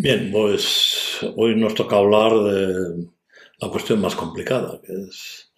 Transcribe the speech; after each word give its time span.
Bien, 0.00 0.30
pues 0.30 1.18
hoy 1.34 1.56
nos 1.56 1.74
toca 1.74 1.96
hablar 1.96 2.32
de 2.32 3.08
la 3.58 3.68
cuestión 3.68 4.00
más 4.00 4.14
complicada, 4.14 4.80
que 4.80 4.92
es 4.92 5.50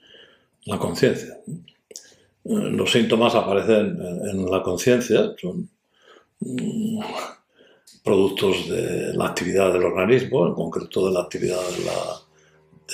la 0.64 0.78
conciencia. 0.78 1.38
Los 2.44 2.90
síntomas 2.90 3.34
aparecen 3.34 4.00
en 4.00 4.50
la 4.50 4.62
conciencia, 4.62 5.34
son 5.38 5.68
mm, 6.40 7.00
productos 8.02 8.66
de 8.70 9.12
la 9.12 9.26
actividad 9.26 9.74
del 9.74 9.84
organismo, 9.84 10.46
en 10.46 10.54
concreto 10.54 11.06
de 11.06 11.12
la 11.12 11.20
actividad 11.20 11.60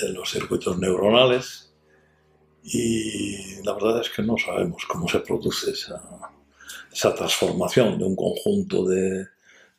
de, 0.01 0.09
los 0.09 0.29
circuitos 0.29 0.77
neuronales, 0.77 1.73
y 2.61 3.63
la 3.63 3.71
verdad 3.71 4.01
es 4.01 4.09
que 4.09 4.21
no 4.21 4.35
sabemos 4.37 4.85
cómo 4.85 5.07
se 5.07 5.21
produce 5.21 5.71
esa 5.71 7.15
transformación 7.15 7.97
de 7.97 8.03
un 8.03 8.17
conjunto 8.17 8.83
de, 8.83 9.27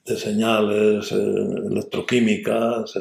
de 0.09 0.17
señales 0.17 1.12
eh, 1.12 1.17
electroquímicas 1.17 2.97
eh, 2.97 3.01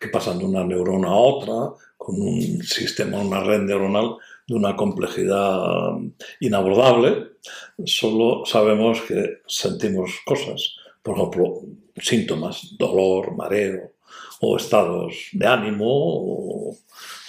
que 0.00 0.08
pasan 0.08 0.38
de 0.38 0.44
una 0.44 0.64
neurona 0.64 1.08
a 1.08 1.16
otra, 1.16 1.54
con 1.96 2.20
un 2.20 2.62
sistema, 2.62 3.20
una 3.20 3.40
red 3.40 3.60
neuronal 3.60 4.16
de 4.46 4.54
una 4.54 4.76
complejidad 4.76 5.92
inabordable. 6.40 7.36
Solo 7.84 8.44
sabemos 8.44 9.00
que 9.02 9.38
sentimos 9.46 10.20
cosas, 10.26 10.76
por 11.02 11.16
ejemplo, 11.16 11.60
síntomas, 11.96 12.76
dolor, 12.78 13.34
mareo, 13.36 13.92
o 14.40 14.56
estados 14.56 15.28
de 15.32 15.46
ánimo, 15.46 15.86
o, 15.86 16.76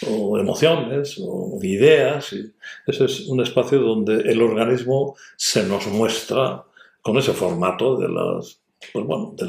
o 0.09 0.37
emociones, 0.37 1.17
o 1.21 1.57
ideas. 1.61 2.33
Y 2.33 2.51
ese 2.87 3.05
es 3.05 3.27
un 3.27 3.41
espacio 3.41 3.79
donde 3.79 4.15
el 4.29 4.41
organismo 4.41 5.15
se 5.37 5.63
nos 5.63 5.87
muestra 5.87 6.65
con 7.01 7.17
ese 7.17 7.33
formato 7.33 7.97
de 7.97 8.09
las 8.09 8.64
pues 8.93 9.05
bueno, 9.05 9.33
de 9.37 9.45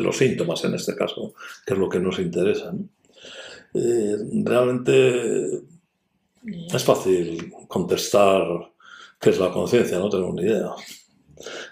los, 0.00 0.16
síntomas 0.16 0.64
en 0.64 0.74
este 0.74 0.94
caso, 0.94 1.34
que 1.66 1.74
es 1.74 1.78
lo 1.78 1.88
que 1.88 2.00
nos 2.00 2.18
interesa. 2.18 2.72
Eh, 3.74 4.16
realmente 4.44 5.60
es 6.72 6.84
fácil 6.84 7.52
contestar 7.68 8.42
qué 9.20 9.30
es 9.30 9.38
la 9.38 9.52
conciencia, 9.52 9.98
no 9.98 10.08
tengo 10.08 10.32
ni 10.32 10.42
idea. 10.42 10.70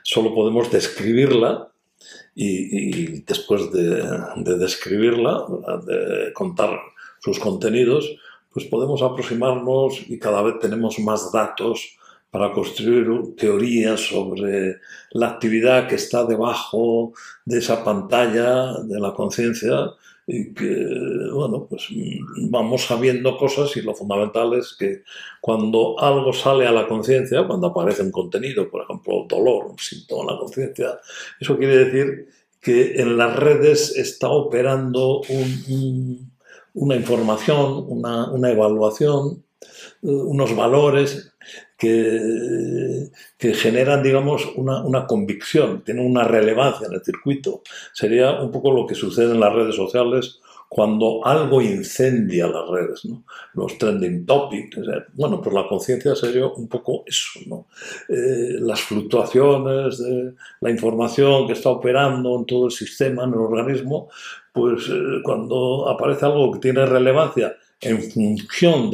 Solo 0.03 0.35
podemos 0.35 0.71
describirla 0.71 1.71
y, 2.35 3.23
después 3.23 3.73
de, 3.73 4.03
de, 4.37 4.59
describirla, 4.59 5.45
de 5.85 6.33
contar 6.33 6.79
sus 7.21 7.39
contenidos, 7.39 8.09
pues 8.53 8.67
podemos 8.67 9.03
aproximarnos 9.03 10.09
y 10.09 10.19
cada 10.19 10.43
vez 10.43 10.59
tenemos 10.61 10.99
más 11.01 11.33
datos 11.33 11.99
para 12.31 12.53
construir 12.53 13.35
teorías 13.37 14.01
sobre 14.01 14.77
la 15.13 15.29
actividad 15.29 15.89
que 15.89 15.95
está 15.95 16.25
debajo 16.25 17.13
de 17.45 17.59
esa 17.59 17.83
pantalla 17.83 18.75
de 18.83 19.01
la 19.01 19.15
conciencia 19.15 19.93
y 20.31 20.53
que, 20.53 20.87
bueno, 21.33 21.67
pues 21.71 21.89
vamos 22.51 22.85
sabiendo 22.85 23.39
cosas 23.39 23.75
y 23.79 23.81
lo 23.81 23.95
fundamental 23.95 24.53
es 24.53 24.77
que 24.79 25.03
cuando 25.41 25.99
algo 25.99 26.35
sale 26.35 26.67
a 26.67 26.73
la 26.73 26.87
conciencia, 26.87 27.47
cuando 27.47 27.69
aparece 27.69 28.03
un 28.03 28.11
contenido, 28.11 28.69
por 28.71 28.83
ejemplo, 28.83 29.25
dolor, 29.27 29.69
un 29.71 29.79
síntoma 29.79 30.25
en 30.25 30.35
la 30.35 30.39
conciencia, 30.39 31.01
eso 31.41 31.57
quiere 31.57 31.79
decir 31.87 32.29
que 32.61 33.01
en 33.01 33.17
las 33.17 33.37
redes 33.37 33.97
está 33.97 34.29
operando 34.29 35.23
una 36.75 36.97
información, 36.97 37.87
una, 37.89 38.31
una 38.31 38.51
evaluación, 38.51 39.43
unos 40.03 40.55
valores 40.55 41.35
que, 41.77 43.11
que 43.37 43.55
generan, 43.55 44.03
digamos, 44.03 44.47
una, 44.57 44.85
una, 44.85 45.07
convicción, 45.07 45.83
tienen 45.85 46.07
una 46.07 46.25
relevancia 46.25 46.87
en 46.87 46.95
el 46.95 47.05
circuito. 47.05 47.63
Sería 47.93 48.41
un 48.41 48.51
poco 48.51 48.73
lo 48.73 48.87
que 48.87 48.95
sucede 48.95 49.33
en 49.33 49.41
las 49.41 49.53
redes 49.53 49.77
sociales 49.77 50.41
cuando 50.69 51.25
algo 51.25 51.63
incendia 51.63 52.47
las 52.47 52.69
redes, 52.69 53.09
los 53.55 53.79
trending 53.79 54.27
topics. 54.27 54.79
Bueno, 55.15 55.41
pues 55.41 55.55
la 55.55 55.67
conciencia 55.67 56.15
sería 56.15 56.47
un 56.47 56.69
poco 56.69 57.05
eso, 57.07 57.41
¿no? 57.47 57.67
Eh, 58.09 58.59
las 58.61 58.83
fluctuaciones 58.83 59.99
de 59.99 60.35
la 60.61 60.71
información 60.71 61.47
que 61.47 61.55
está 61.55 61.71
operando 61.71 62.37
en 62.39 62.45
todo 62.45 62.67
el 62.67 62.73
sistema, 62.73 63.25
en 63.25 63.31
el 63.31 63.39
organismo, 63.39 64.11
pues 64.53 64.89
eh, 64.91 65.23
cuando 65.23 65.89
aparece 65.89 66.27
algo 66.27 66.53
que 66.53 66.59
tiene 66.59 66.85
relevancia 66.85 67.57
en 67.81 68.03
función 68.03 68.91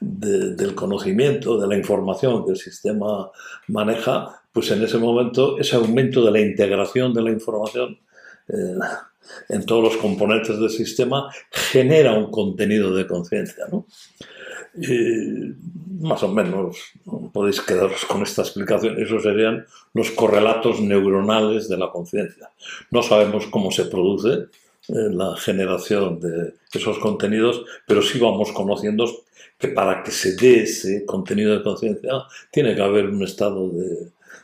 del 0.00 0.74
conocimiento, 0.74 1.58
de 1.58 1.66
la 1.66 1.76
información 1.76 2.44
que 2.44 2.52
el 2.52 2.56
sistema 2.56 3.30
maneja, 3.68 4.42
pues 4.52 4.70
en 4.70 4.82
ese 4.82 4.98
momento 4.98 5.58
ese 5.58 5.76
aumento 5.76 6.24
de 6.24 6.30
la 6.30 6.40
integración 6.40 7.14
de 7.14 7.22
la 7.22 7.30
información 7.30 7.98
eh, 8.48 8.74
en 9.48 9.64
todos 9.64 9.84
los 9.84 9.96
componentes 9.96 10.58
del 10.58 10.70
sistema 10.70 11.30
genera 11.50 12.14
un 12.14 12.30
contenido 12.30 12.94
de 12.94 13.06
conciencia. 13.06 13.66
¿no? 13.70 13.86
más 16.00 16.22
o 16.22 16.28
menos 16.28 16.76
podéis 17.32 17.60
quedaros 17.60 18.04
con 18.06 18.22
esta 18.22 18.42
explicación. 18.42 19.00
Esos 19.00 19.22
serían 19.22 19.66
los 19.94 20.10
correlatos 20.12 20.80
neuronales 20.80 21.68
de 21.68 21.76
la 21.76 21.90
conciencia. 21.90 22.50
No 22.90 23.02
sabemos 23.02 23.46
cómo 23.48 23.70
se 23.70 23.84
produce 23.84 24.46
la 24.88 25.36
generación 25.36 26.20
de 26.20 26.54
esos 26.72 26.98
contenidos, 26.98 27.64
pero 27.86 28.02
sí 28.02 28.18
vamos 28.18 28.52
conociendo 28.52 29.06
que 29.58 29.68
para 29.68 30.02
que 30.02 30.10
se 30.10 30.34
dé 30.34 30.62
ese 30.62 31.04
contenido 31.04 31.52
de 31.52 31.62
conciencia 31.62 32.12
tiene 32.50 32.74
que 32.74 32.82
haber 32.82 33.06
un 33.06 33.22
estado 33.22 33.70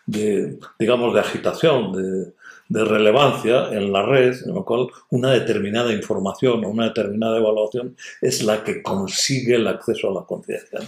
de, 0.06 0.58
digamos, 0.78 1.14
de 1.14 1.20
agitación, 1.20 1.92
de, 1.92 2.32
de, 2.69 2.84
relevancia 2.84 3.70
en 3.72 3.92
la 3.92 4.02
red, 4.02 4.36
en 4.44 4.54
lo 4.54 4.64
cual 4.64 4.88
una 5.10 5.32
determinada 5.32 5.92
información 5.92 6.64
o 6.64 6.68
una 6.68 6.84
determinada 6.88 7.38
evaluación 7.38 7.97
es 8.20 8.42
la 8.42 8.62
que 8.62 8.82
consigue 8.82 9.56
el 9.56 9.66
acceso 9.66 10.10
a 10.10 10.20
la 10.20 10.26
conciencia. 10.26 10.80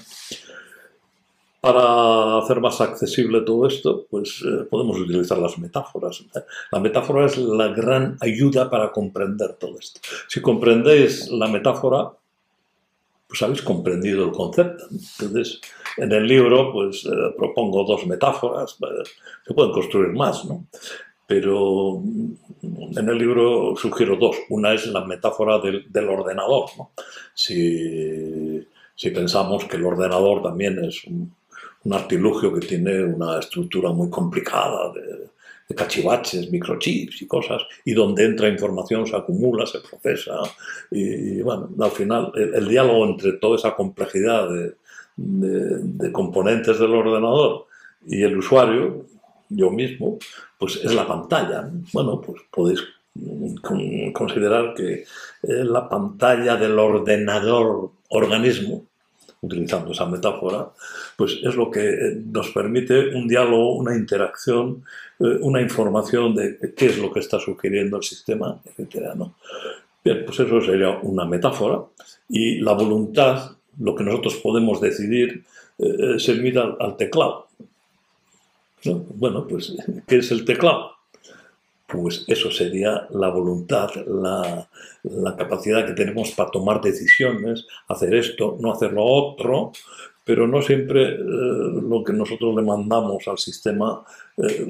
Para 1.69 2.39
hacer 2.39 2.63
más 2.63 2.81
accesible 2.81 3.43
todo 3.43 3.67
esto, 3.67 4.07
pues 4.09 4.43
eh, 4.43 4.65
podemos 4.71 4.99
utilizar 4.99 5.37
las 5.37 5.59
metáforas. 5.59 6.25
La 6.73 6.81
metáfora 6.81 7.27
es 7.27 7.37
la 7.37 7.69
gran 7.69 8.17
ayuda 8.23 8.71
para 8.71 8.91
comprender 8.91 9.53
todo 9.61 9.79
esto. 9.79 10.01
Si 10.29 10.41
comprendéis 10.41 11.29
la 11.31 11.47
metáfora, 11.47 12.11
pues 13.27 13.43
habéis 13.43 13.61
comprendido 13.61 14.25
el 14.25 14.33
concepto. 14.33 14.85
Entonces, 14.91 15.61
en 15.99 16.11
el 16.11 16.27
libro, 16.27 16.73
pues 16.73 17.05
eh, 17.05 17.35
propongo 17.37 17.85
dos 17.85 18.07
metáforas, 18.07 18.79
eh, 18.81 19.07
se 19.47 19.53
pueden 19.53 19.73
construir 19.73 20.15
más, 20.15 20.47
¿no? 20.47 20.65
Pero 21.27 22.01
mm, 22.03 22.99
en 22.99 23.09
el 23.11 23.19
libro 23.19 23.77
sugiero 23.77 24.17
dos. 24.17 24.39
Una 24.49 24.73
es 24.73 24.87
la 24.87 25.05
metáfora 25.05 25.59
del, 25.59 26.09
ordenador, 26.09 26.71
¿no? 26.79 26.93
Si, 27.35 28.67
si, 28.95 29.11
pensamos 29.11 29.67
que 29.67 29.77
el 29.77 29.85
ordenador 29.85 30.43
también 30.43 30.83
es 30.83 31.05
un, 31.05 31.37
un 31.89 31.95
artilugio 31.95 32.53
que 32.53 32.67
tiene 32.67 33.03
una 33.03 33.39
estructura 33.39 33.91
muy 33.93 34.11
complicada 34.11 34.93
de, 34.93 35.75
cachivaches, 35.75 36.51
microchips 36.51 37.21
y 37.21 37.27
cosas, 37.27 37.63
y 37.85 37.93
donde 37.93 38.25
entra 38.25 38.49
información, 38.49 39.07
se 39.07 39.15
acumula, 39.15 39.67
se 39.67 39.81
procesa, 39.81 40.41
y, 40.91 41.43
bueno, 41.43 41.69
al 41.79 41.91
final 41.91 42.33
el, 42.35 42.67
diálogo 42.69 43.05
entre 43.05 43.33
toda 43.35 43.57
esa 43.57 43.75
complejidad 43.75 44.49
de, 44.49 46.13
componentes 46.13 46.79
del 46.79 46.95
ordenador 46.95 47.67
y 48.07 48.23
el 48.23 48.39
usuario, 48.39 49.07
yo 49.51 49.71
mismo, 49.71 50.19
pues 50.59 50.77
es 50.77 50.95
la 50.95 51.07
pantalla. 51.07 51.69
Bueno, 51.93 52.21
pues 52.21 52.41
podéis 52.51 52.81
considerar 54.13 54.75
que 54.75 55.05
la 55.43 55.89
pantalla 55.89 56.57
del 56.57 56.79
ordenador 56.79 57.91
organismo, 58.11 58.87
utilizando 59.41 59.93
esa 59.93 60.07
metáfora, 60.07 60.69
pues 61.17 61.39
es 61.43 61.55
lo 61.55 61.71
que 61.71 62.17
nos 62.33 62.51
permite 62.51 63.15
un 63.15 63.29
diálogo, 63.29 63.77
una 63.77 63.97
interacción 63.97 64.85
eh, 65.21 65.39
una 65.41 65.61
información 65.61 66.35
de 66.35 66.75
qué 66.77 66.87
es 66.87 66.99
lo 66.99 67.13
que 67.13 67.21
está 67.21 67.41
sugiriendo 67.41 67.97
el 67.97 68.05
sistema, 68.05 68.61
etc. 68.65 69.15
¿no? 69.17 69.35
Bien, 70.05 70.25
pues 70.25 70.39
eso 70.39 70.61
sería 70.61 70.91
una 71.03 71.25
metáfora. 71.25 71.81
Y 72.29 72.61
la 72.61 72.73
voluntad, 72.73 73.51
lo 73.81 73.97
que 73.97 74.05
nosotros 74.05 74.37
podemos 74.37 74.81
decidir, 74.81 75.45
eh, 75.79 76.19
se 76.19 76.35
mira 76.35 76.77
al 76.79 76.97
teclado. 76.97 77.49
Bueno, 78.85 79.47
pues, 79.47 79.75
¿qué 80.07 80.19
es 80.19 80.31
el 80.31 80.45
teclado? 80.45 80.98
Pues 81.91 82.25
eso 82.27 82.51
sería 82.51 83.07
la 83.11 83.31
voluntad, 83.31 83.89
la, 84.07 84.69
la, 85.05 85.37
capacidad 85.37 85.87
que 85.87 85.95
tenemos 85.95 86.33
para 86.33 86.51
tomar 86.51 86.83
decisiones, 86.83 87.67
hacer 87.89 88.15
esto, 88.15 88.59
no 88.61 88.73
hacer 88.73 88.93
lo 88.93 89.05
otro, 89.05 89.73
pero 90.29 90.47
no 90.47 90.61
siempre 90.61 91.15
eh, 91.15 91.19
lo 91.19 92.05
que 92.05 92.13
nosotros 92.13 92.55
le 92.55 92.61
mandamos 92.61 93.27
al 93.27 93.39
sistema, 93.39 94.05
eh, 94.37 94.69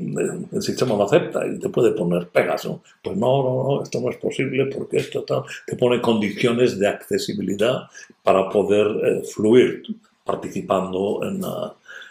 el 0.53 0.62
sistema 0.62 0.94
lo 0.94 1.03
acepta 1.03 1.44
y 1.49 1.59
te 1.59 1.69
puede 1.69 1.91
poner 1.91 2.29
pegas, 2.29 2.65
¿no? 2.67 2.81
Pues 3.03 3.17
no, 3.17 3.43
no, 3.43 3.65
no, 3.65 3.82
esto 3.82 4.00
no 4.00 4.11
es 4.11 4.19
posible 4.19 4.67
porque 4.67 4.99
esto 4.99 5.25
te 5.67 5.75
pone 5.75 6.00
condiciones 6.00 6.79
de 6.79 6.87
accesibilidad 6.87 7.88
para 8.23 8.49
poder 8.49 8.87
eh, 9.05 9.23
fluir 9.25 9.82
participando 10.23 11.19
en, 11.25 11.43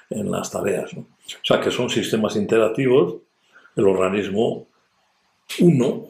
en 0.09 0.29
las 0.29 0.51
tareas. 0.51 0.93
O 0.93 1.05
sea 1.43 1.61
que 1.61 1.71
son 1.71 1.89
sistemas 1.89 2.35
interactivos, 2.35 3.15
el 3.77 3.87
organismo 3.87 4.67
uno 5.59 6.07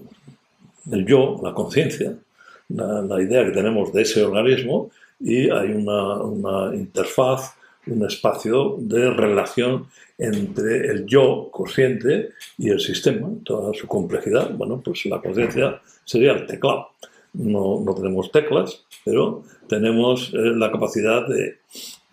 el 0.91 1.05
yo, 1.05 1.39
la 1.43 1.53
conciencia, 1.53 2.15
la, 2.69 3.21
idea 3.21 3.45
que 3.45 3.51
tenemos 3.51 3.93
de 3.93 4.01
ese 4.01 4.23
organismo 4.23 4.89
y 5.19 5.49
hay 5.49 5.71
una, 5.71 6.75
interfaz, 6.75 7.55
un 7.87 8.05
espacio 8.05 8.75
de 8.79 9.11
relación 9.11 9.87
entre 10.17 10.87
el 10.87 11.05
yo 11.05 11.49
consciente 11.51 12.31
y 12.57 12.69
el 12.69 12.79
sistema, 12.79 13.29
toda 13.43 13.73
su 13.73 13.87
complejidad. 13.87 14.51
Bueno, 14.55 14.81
pues 14.83 15.05
la 15.05 15.21
conciencia 15.21 15.81
sería 16.03 16.33
el 16.33 16.45
teclado. 16.45 16.89
No, 17.33 17.81
no, 17.85 17.93
tenemos 17.93 18.31
teclas, 18.31 18.83
pero 19.05 19.43
tenemos 19.67 20.33
eh, 20.33 20.37
la 20.55 20.71
capacidad 20.71 21.27
de 21.27 21.59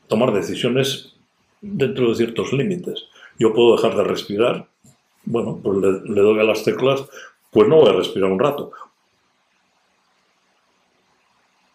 tomar 0.07 0.33
decisiones 0.33 1.15
dentro 1.63 2.11
de 2.11 2.15
ciertos 2.15 2.53
límites. 2.53 3.07
Yo 3.39 3.55
puedo 3.55 3.77
dejar 3.77 3.97
de 3.97 4.05
respirar, 4.05 4.67
bueno, 5.25 5.61
pues 5.63 5.79
le, 5.79 6.21
doy 6.21 6.41
a 6.41 6.45
las 6.45 6.65
teclas, 6.65 7.05
pues 7.51 7.69
no 7.69 7.77
voy 7.77 7.91
a 7.91 7.97
respirar 7.97 8.31
un 8.31 8.39
rato. 8.39 8.73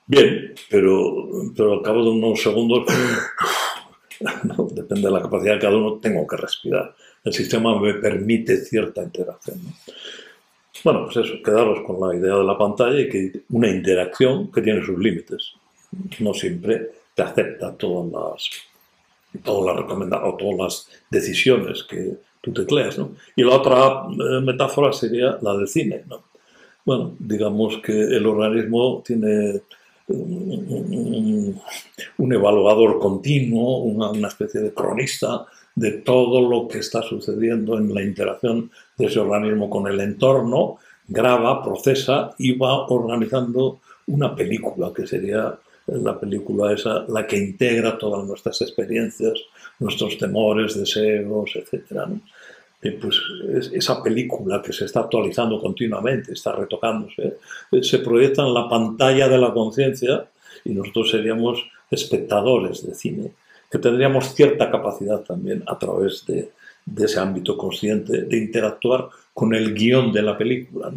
Bien, 0.05 0.55
pero, 0.69 1.27
pero 1.55 1.73
al 1.73 1.81
cabo 1.81 2.03
de 2.03 2.09
unos 2.09 2.41
segundos 2.41 2.85
depende 4.73 5.07
de 5.07 5.11
la 5.11 5.21
capacidad 5.21 5.53
de 5.53 5.59
cada 5.59 5.77
uno, 5.77 5.99
tengo 5.99 6.25
que 6.25 6.37
respirar. 6.37 6.95
El 7.23 7.33
sistema 7.33 7.79
me 7.79 7.93
permite 7.95 8.57
cierta 8.57 9.03
interacción. 9.03 9.59
Bueno, 10.83 11.05
pues 11.05 11.17
eso, 11.17 11.41
quedaros 11.43 11.81
con 11.85 11.99
la 11.99 12.15
idea 12.15 12.35
de 12.35 12.43
la 12.43 12.57
pantalla 12.57 12.99
y 12.99 13.09
que 13.09 13.43
una 13.49 13.69
interacción 13.69 14.51
que 14.51 14.61
tiene 14.61 14.83
sus 14.85 14.97
límites. 14.97 15.53
No 16.19 16.33
siempre 16.33 16.91
te 17.13 17.21
acepta 17.21 17.75
todas 17.75 18.11
las, 18.11 18.49
todas 19.43 19.65
las 19.65 19.83
recomendaciones 19.83 20.33
o 20.33 20.37
todas 20.37 20.57
las 20.57 21.03
decisiones 21.09 21.83
que 21.83 22.17
tú 22.41 22.53
tecleas. 22.53 22.97
¿no? 22.97 23.11
Y 23.35 23.43
la 23.43 23.55
otra 23.55 24.03
eh, 24.09 24.41
metáfora 24.41 24.93
sería 24.93 25.37
la 25.41 25.55
del 25.55 25.67
cine. 25.67 26.03
¿no? 26.07 26.23
Bueno, 26.85 27.15
digamos 27.19 27.77
que 27.83 27.93
el 27.93 28.25
organismo 28.25 29.03
tiene 29.05 29.61
un, 30.07 31.59
evaluador 32.33 32.99
continuo, 32.99 33.79
una, 33.79 34.27
especie 34.27 34.61
de 34.61 34.73
cronista 34.73 35.45
de 35.75 35.91
todo 35.91 36.49
lo 36.49 36.67
que 36.67 36.79
está 36.79 37.01
sucediendo 37.01 37.77
en 37.77 37.93
la 37.93 38.01
interacción 38.01 38.71
de 38.97 39.05
ese 39.05 39.19
organismo 39.19 39.69
con 39.69 39.87
el 39.87 39.99
entorno, 39.99 40.77
graba, 41.07 41.63
procesa 41.63 42.31
y 42.37 42.57
va 42.57 42.87
organizando 42.87 43.79
una 44.07 44.35
película 44.35 44.91
que 44.95 45.05
sería 45.05 45.57
la 45.87 46.19
película 46.19 46.73
esa, 46.73 47.05
la 47.07 47.25
que 47.25 47.37
integra 47.37 47.97
todas 47.97 48.25
nuestras 48.25 48.61
experiencias, 48.61 49.33
nuestros 49.79 50.17
temores, 50.17 50.77
deseos, 50.77 51.55
etc 51.55 52.19
pues 53.01 53.19
esa 53.73 54.01
película 54.01 54.61
que 54.61 54.71
se 54.71 54.85
está 54.85 55.01
actualizando 55.01 55.59
continuamente, 55.59 56.31
está 56.31 56.53
retocándose, 56.53 57.37
eh, 57.71 57.83
se 57.83 57.99
proyecta 57.99 58.43
en 58.43 58.53
la 58.53 58.69
pantalla 58.69 59.27
de 59.27 59.37
la 59.37 59.53
conciencia 59.53 60.25
y 60.63 60.69
nosotros 60.69 61.11
seríamos 61.11 61.65
espectadores 61.91 62.85
de 62.85 62.95
cine, 62.95 63.31
que 63.69 63.79
tendríamos 63.79 64.33
cierta 64.33 64.71
capacidad 64.71 65.19
también 65.21 65.63
a 65.67 65.77
través 65.77 66.25
de, 66.25 66.51
ese 66.97 67.19
ámbito 67.19 67.55
consciente 67.55 68.23
de 68.23 68.37
interactuar 68.37 69.09
con 69.33 69.53
el 69.53 69.75
guion 69.75 70.11
de 70.11 70.23
la 70.23 70.35
película. 70.35 70.91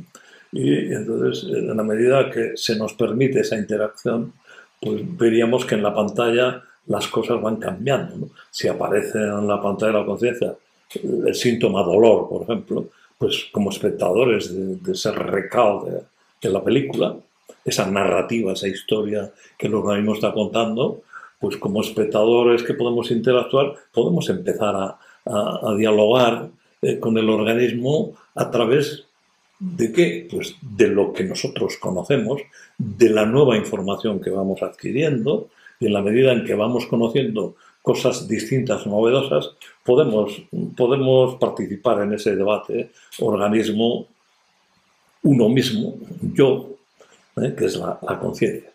Y 0.50 0.90
entonces, 0.90 1.50
en 1.50 1.76
la 1.76 1.82
medida 1.82 2.31
que 2.31 2.52
se 2.56 2.76
nos 2.76 2.94
permite 2.94 3.40
esa 3.40 3.58
interacción, 3.58 4.32
pues 4.81 5.02
veríamos 5.19 5.67
que 5.67 5.75
en 5.75 5.82
la 5.82 5.94
pantalla 5.94 6.62
las 6.87 7.08
cosas 7.08 7.40
van 7.40 7.56
cambiando. 7.56 8.29
Si 8.50 8.69
aparece 8.69 9.19
en 9.19 9.46
la 9.46 9.61
pantalla 9.61 9.93
de 9.93 9.99
la 9.99 10.06
conciencia 10.06 10.55
el 11.02 11.34
síntoma 11.34 11.82
dolor, 11.82 12.29
por 12.29 12.43
ejemplo, 12.43 12.87
pues 13.17 13.49
como 13.52 13.70
espectadores 13.70 14.52
de, 14.82 14.93
ese 14.93 15.12
recao 15.12 15.87
de, 16.40 16.50
la 16.50 16.62
película, 16.62 17.17
esa 17.64 17.87
narrativa, 17.88 18.52
esa 18.52 18.69
historia 18.69 19.32
que 19.56 19.69
el 19.69 19.75
organismo 19.75 20.14
está 20.14 20.32
contando, 20.32 21.02
pues 21.38 21.56
como 21.56 21.81
espectadores 21.81 22.62
que 22.62 22.75
podemos 22.75 23.11
interactuar, 23.11 23.75
podemos 23.93 24.28
empezar 24.28 24.75
a, 24.75 24.99
dialogar 25.76 26.49
eh, 26.82 26.99
con 26.99 27.17
el 27.17 27.31
organismo 27.31 28.12
a 28.35 28.50
través 28.50 29.05
de 29.61 29.93
qué? 29.93 30.26
Pues 30.28 30.56
de 30.61 30.88
lo 30.88 31.12
que 31.12 31.23
nosotros 31.23 31.76
conocemos, 31.76 32.43
de 32.76 33.08
la 33.08 33.25
nueva 33.25 33.56
información 33.56 34.20
que 34.20 34.31
vamos 34.31 34.62
adquiriendo, 34.62 35.49
y 35.82 35.87
en 35.87 35.93
la 35.93 36.00
medida 36.00 36.32
en 36.32 36.44
que 36.44 36.55
vamos 36.55 36.87
conociendo 36.87 37.56
cosas 37.82 38.29
distintas, 38.29 38.87
novedosas, 38.87 39.50
podemos, 39.84 40.40
podemos 40.76 41.34
participar 41.40 42.02
en 42.02 42.12
ese 42.12 42.37
debate, 42.37 42.90
organismo, 43.19 44.06
uno 45.25 45.49
mismo, 45.49 45.96
yo, 46.34 46.70
¿eh? 47.37 47.52
que 47.58 47.64
es 47.64 47.76
la, 47.76 47.99
conciencia. 48.20 48.70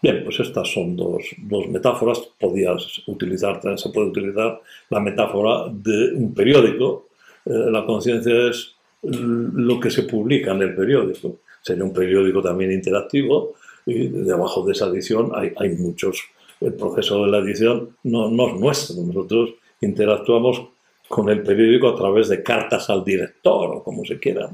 Bien, 0.00 0.24
pues 0.24 0.40
estas 0.40 0.66
son 0.72 0.96
dos, 0.96 1.22
metáforas. 1.68 2.20
Podías 2.40 3.02
utilizar, 3.06 3.60
se 3.78 3.90
puede 3.90 4.08
utilizar 4.08 4.62
la 4.88 5.00
metáfora 5.00 5.68
de 5.70 6.14
un 6.14 6.32
periódico. 6.32 7.08
Eh, 7.44 7.70
la 7.70 7.84
conciencia 7.84 8.48
es 8.48 8.74
lo 9.02 9.78
que 9.78 9.90
se 9.90 10.04
publica 10.04 10.52
en 10.52 10.62
el 10.62 10.74
periódico. 10.74 11.36
Sería 11.60 11.84
un 11.84 11.92
periódico 11.92 12.40
también 12.40 12.72
interactivo 12.72 13.54
y 13.86 14.08
debajo 14.08 14.64
de 14.64 14.72
esa 14.72 14.86
edición 14.86 15.32
hay, 15.34 15.52
hay 15.56 15.70
muchos 15.76 16.22
el 16.60 16.74
proceso 16.74 17.24
de 17.24 17.30
la 17.30 17.38
edición 17.38 17.96
no, 18.04 18.28
es 18.48 18.60
nuestro. 18.60 19.02
Nosotros 19.02 19.50
interactuamos 19.80 20.62
con 21.08 21.28
el 21.28 21.42
periódico 21.42 21.88
a 21.88 21.96
través 21.96 22.28
de 22.28 22.42
cartas 22.42 22.88
al 22.90 23.04
director 23.04 23.76
o 23.76 23.82
como 23.82 24.04
se 24.04 24.18
quiera. 24.18 24.48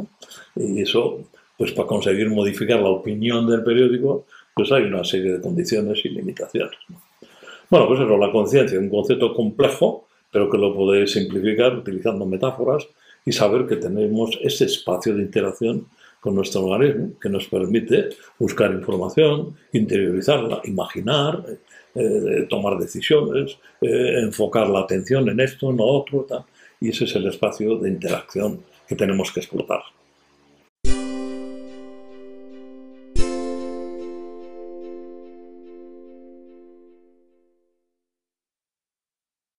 Y 0.56 0.82
eso, 0.82 1.20
pues 1.56 1.72
para 1.72 1.86
conseguir 1.86 2.28
modificar 2.30 2.80
la 2.80 2.88
opinión 2.88 3.46
del 3.46 3.62
periódico, 3.62 4.26
pues 4.54 4.72
hay 4.72 4.84
una 4.84 5.04
serie 5.04 5.32
de 5.32 5.40
condiciones 5.40 6.04
y 6.04 6.08
limitaciones. 6.08 6.76
Bueno, 7.68 7.86
pues 7.86 8.00
eso, 8.00 8.16
la 8.16 8.32
conciencia, 8.32 8.78
un 8.78 8.88
concepto 8.88 9.32
complejo, 9.32 10.08
pero 10.32 10.50
que 10.50 10.58
lo 10.58 10.74
podéis 10.74 11.12
simplificar 11.12 11.76
utilizando 11.76 12.26
metáforas 12.26 12.88
y 13.24 13.32
saber 13.32 13.66
que 13.66 13.76
tenemos 13.76 14.38
ese 14.42 14.64
espacio 14.64 15.14
de 15.14 15.22
interacción 15.22 15.86
con 16.20 16.34
nuestro 16.34 16.66
organismo 16.66 17.18
que 17.20 17.28
nos 17.28 17.46
permite 17.48 18.10
buscar 18.38 18.72
información, 18.72 19.56
interiorizarla, 19.72 20.60
imaginar, 20.64 21.44
eh, 21.94 22.46
tomar 22.48 22.78
decisiones, 22.78 23.58
eh, 23.80 24.20
enfocar 24.22 24.68
la 24.68 24.80
atención 24.80 25.28
en 25.28 25.40
esto, 25.40 25.70
en 25.70 25.78
lo 25.78 25.86
otro, 25.86 26.26
y 26.80 26.90
ese 26.90 27.04
es 27.04 27.16
el 27.16 27.26
espacio 27.26 27.76
de 27.78 27.88
interacción 27.88 28.60
que 28.86 28.96
tenemos 28.96 29.32
que 29.32 29.40
explotar. 29.40 29.80